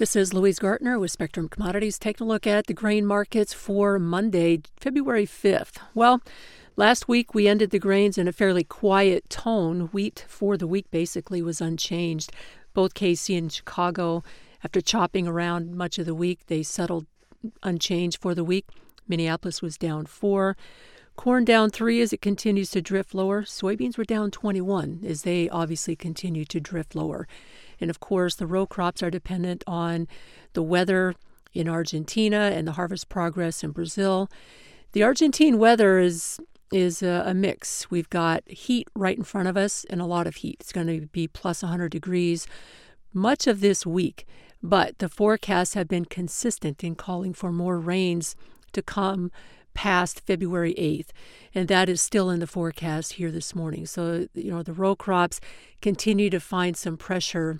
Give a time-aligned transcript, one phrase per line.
[0.00, 3.98] This is Louise Gartner with Spectrum Commodities taking a look at the grain markets for
[3.98, 5.76] Monday, February 5th.
[5.94, 6.22] Well,
[6.74, 9.90] last week we ended the grains in a fairly quiet tone.
[9.92, 12.32] Wheat for the week basically was unchanged.
[12.72, 14.24] Both KC and Chicago,
[14.64, 17.04] after chopping around much of the week, they settled
[17.62, 18.64] unchanged for the week.
[19.06, 20.56] Minneapolis was down four.
[21.16, 23.42] Corn down three as it continues to drift lower.
[23.42, 27.28] Soybeans were down 21 as they obviously continue to drift lower.
[27.80, 30.06] And of course, the row crops are dependent on
[30.52, 31.14] the weather
[31.52, 34.28] in Argentina and the harvest progress in Brazil.
[34.92, 36.40] The Argentine weather is
[36.72, 37.90] is a, a, mix.
[37.90, 40.58] We've got heat right in front of us and a lot of heat.
[40.60, 42.46] It's going to be plus 100 degrees
[43.12, 44.24] much of this week,
[44.62, 48.36] but the forecasts have been consistent in calling for more rains
[48.72, 49.32] to come
[49.74, 51.08] past February 8th,
[51.54, 53.86] and that is still in the forecast here this morning.
[53.86, 55.40] So, you know, the row crops
[55.82, 57.58] continue to find some pressure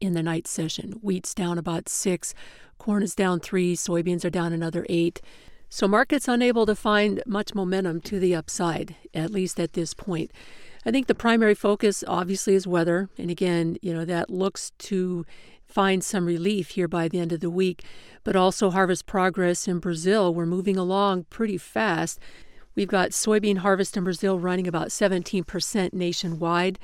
[0.00, 0.92] in the night session.
[1.02, 2.34] Wheat's down about six,
[2.78, 5.20] corn is down three, soybeans are down another eight.
[5.68, 10.30] So, markets unable to find much momentum to the upside, at least at this point.
[10.86, 13.08] I think the primary focus obviously is weather.
[13.18, 15.24] And again, you know, that looks to
[15.66, 17.84] find some relief here by the end of the week,
[18.22, 20.34] but also harvest progress in Brazil.
[20.34, 22.20] We're moving along pretty fast.
[22.74, 26.78] We've got soybean harvest in Brazil running about 17% nationwide.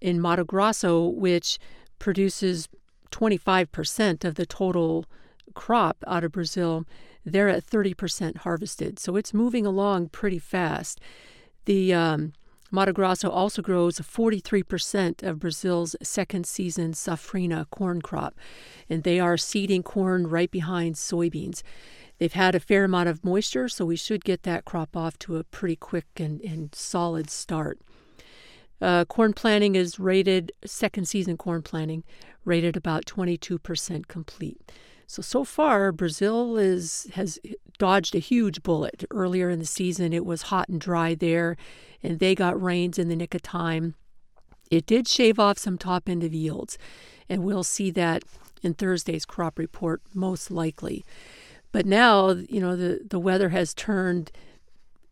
[0.00, 1.58] In Mato Grosso, which
[1.98, 2.68] produces
[3.10, 5.06] 25% of the total
[5.54, 6.84] crop out of Brazil,
[7.24, 8.98] they're at 30% harvested.
[8.98, 11.00] So it's moving along pretty fast.
[11.64, 12.32] The um,
[12.70, 18.34] Mato Grosso also grows 43% of Brazil's second season safrinha corn crop,
[18.88, 21.62] and they are seeding corn right behind soybeans.
[22.18, 25.36] They've had a fair amount of moisture, so we should get that crop off to
[25.36, 27.78] a pretty quick and, and solid start.
[28.80, 32.04] Uh, corn planting is rated, second season corn planting,
[32.44, 34.72] rated about 22% complete.
[35.06, 37.38] So so far, Brazil is has
[37.78, 39.04] dodged a huge bullet.
[39.10, 41.56] Earlier in the season, it was hot and dry there,
[42.02, 43.94] and they got rains in the nick of time.
[44.70, 46.76] It did shave off some top end of yields,
[47.26, 48.22] and we'll see that
[48.62, 51.06] in Thursday's crop report most likely.
[51.72, 54.30] But now, you know, the, the weather has turned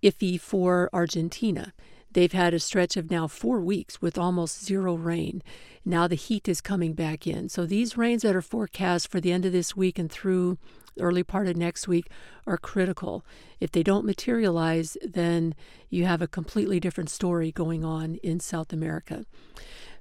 [0.02, 1.72] iffy for Argentina.
[2.16, 5.42] They've had a stretch of now four weeks with almost zero rain.
[5.84, 7.50] Now the heat is coming back in.
[7.50, 10.56] So these rains that are forecast for the end of this week and through
[10.98, 12.08] early part of next week
[12.46, 13.22] are critical.
[13.60, 15.54] If they don't materialize, then
[15.90, 19.26] you have a completely different story going on in South America.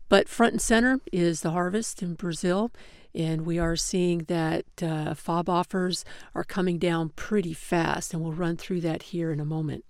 [0.08, 2.72] But front and center is the harvest in Brazil,
[3.14, 8.32] and we are seeing that uh, FOB offers are coming down pretty fast, and we'll
[8.32, 9.84] run through that here in a moment.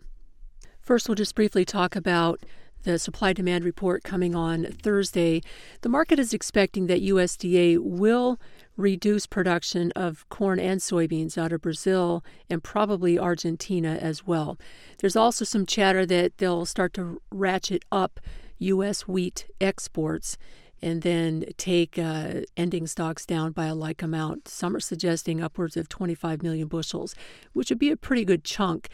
[0.85, 2.46] First, we'll just briefly talk about
[2.84, 5.41] the supply demand report coming on Thursday.
[5.81, 8.40] The market is expecting that USDA will
[8.78, 14.59] reduce production of corn and soybeans out of Brazil and probably Argentina as well.
[15.00, 18.19] There's also some chatter that they'll start to ratchet up
[18.59, 19.07] U.S.
[19.07, 20.38] wheat exports
[20.84, 24.47] and then take uh, ending stocks down by a like amount.
[24.47, 27.16] Some are suggesting upwards of 25 million bushels,
[27.53, 28.88] which would be a pretty good chunk.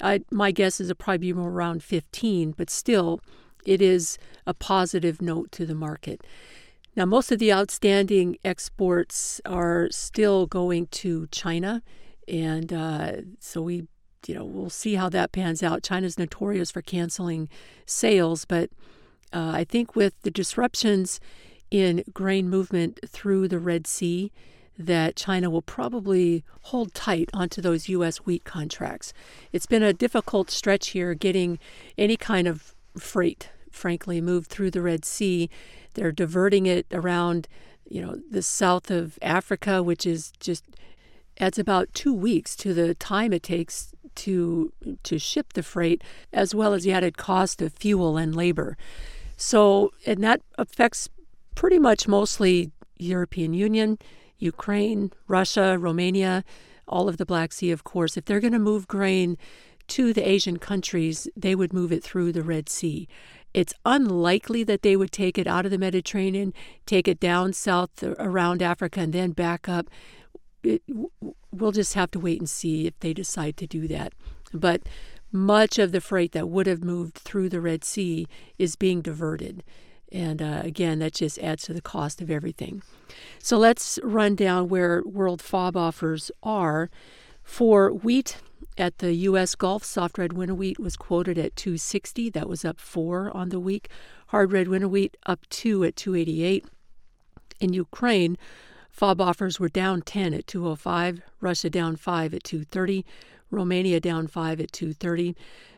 [0.00, 3.20] I, my guess is it probably be more around 15, but still,
[3.64, 6.22] it is a positive note to the market.
[6.94, 11.82] Now, most of the outstanding exports are still going to China,
[12.26, 13.86] and uh, so we,
[14.26, 15.82] you know, we'll see how that pans out.
[15.82, 17.48] China's notorious for canceling
[17.84, 18.70] sales, but
[19.32, 21.20] uh, I think with the disruptions
[21.70, 24.32] in grain movement through the Red Sea,
[24.78, 28.18] that China will probably hold tight onto those U.S.
[28.18, 29.12] wheat contracts.
[29.52, 31.58] It's been a difficult stretch here getting
[31.96, 35.48] any kind of freight, frankly, moved through the Red Sea.
[35.94, 37.48] They're diverting it around,
[37.88, 40.64] you know, the south of Africa, which is just
[41.38, 44.72] adds about two weeks to the time it takes to
[45.02, 48.76] to ship the freight, as well as the added cost of fuel and labor.
[49.36, 51.08] So, and that affects
[51.54, 53.98] pretty much mostly European Union
[54.38, 56.44] Ukraine, Russia, Romania,
[56.88, 59.36] all of the Black Sea, of course, if they're going to move grain
[59.88, 63.08] to the Asian countries, they would move it through the Red Sea.
[63.54, 66.52] It's unlikely that they would take it out of the Mediterranean,
[66.84, 69.88] take it down south around Africa, and then back up.
[70.62, 70.82] It,
[71.50, 74.12] we'll just have to wait and see if they decide to do that.
[74.52, 74.82] But
[75.32, 78.26] much of the freight that would have moved through the Red Sea
[78.58, 79.62] is being diverted.
[80.12, 82.82] And uh, again, that just adds to the cost of everything.
[83.38, 86.90] So let's run down where world FOB offers are.
[87.42, 88.38] For wheat
[88.76, 89.54] at the U.S.
[89.54, 92.30] Gulf, soft red winter wheat was quoted at 260.
[92.30, 93.88] That was up four on the week.
[94.28, 96.64] Hard red winter wheat up two at 288.
[97.60, 98.36] In Ukraine,
[98.90, 103.04] FOB offers were down 10 at 205, Russia down 5 at 230,
[103.50, 105.36] Romania down 5 at 230,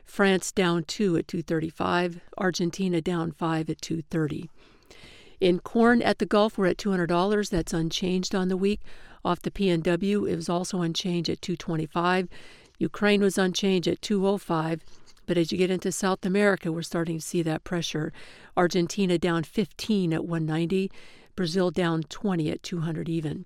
[0.08, 4.48] France down 2 at 235, Argentina down 5 at 230.
[5.38, 7.50] In corn at the Gulf, we're at $200.
[7.50, 8.80] That's unchanged on the week.
[9.24, 12.26] Off the PNW, it was also unchanged at 225.
[12.78, 14.80] Ukraine was unchanged at 205.
[15.26, 18.12] But as you get into South America, we're starting to see that pressure.
[18.56, 20.90] Argentina down 15 at 190,
[21.36, 23.44] Brazil down 20 at 200 even.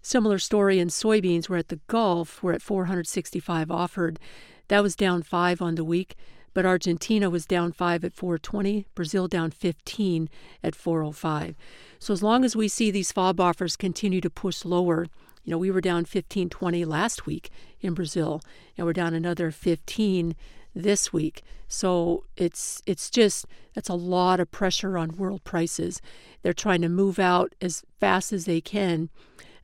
[0.00, 1.48] Similar story in soybeans.
[1.48, 4.20] We're at the Gulf, we're at 465 offered.
[4.68, 6.14] That was down 5 on the week,
[6.54, 10.28] but Argentina was down 5 at 420, Brazil down 15
[10.62, 11.56] at 405.
[11.98, 15.06] So as long as we see these FOB offers continue to push lower,
[15.44, 17.50] you know, we were down 15, 20 last week
[17.80, 18.42] in Brazil,
[18.76, 20.34] and we're down another 15
[20.74, 21.42] this week.
[21.68, 26.00] So it's it's just that's a lot of pressure on world prices.
[26.42, 29.10] They're trying to move out as fast as they can.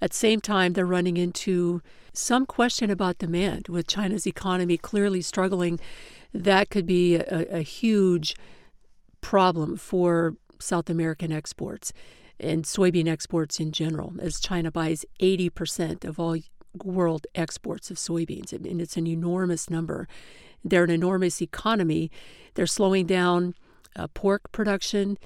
[0.04, 1.80] At the same time, they're running into
[2.12, 5.80] some question about demand with China's economy clearly struggling.
[6.34, 8.36] That could be a, a huge
[9.22, 11.94] problem for South American exports
[12.38, 16.36] and soybean exports in general, as China buys 80% of all
[16.84, 18.52] world exports of soybeans.
[18.60, 20.06] Mean, it's an enormous number.
[20.62, 22.10] They're an enormous economy.
[22.56, 23.54] They're slowing down
[23.96, 25.16] uh, pork production,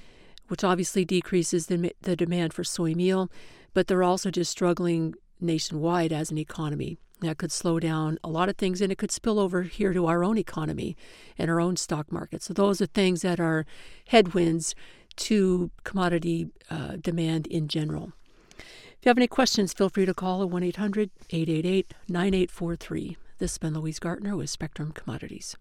[0.46, 3.28] which obviously decreases the, the demand for soy meal,
[3.74, 6.98] but they're also just struggling nationwide as an economy.
[7.20, 10.06] That could slow down a lot of things, and it could spill over here to
[10.06, 10.96] our own economy
[11.36, 12.42] and our own stock market.
[12.42, 13.66] So, those are things that are
[14.06, 14.76] headwinds
[15.16, 18.12] to commodity uh, demand in general.
[18.56, 23.16] If you have any questions, feel free to call at 1 800 888 9843.
[23.38, 25.56] This has been Louise Gartner with Spectrum Commodities.